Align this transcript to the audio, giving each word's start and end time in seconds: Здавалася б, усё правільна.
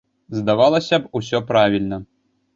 Здавалася 0.37 0.99
б, 1.03 1.13
усё 1.21 1.43
правільна. 1.53 2.03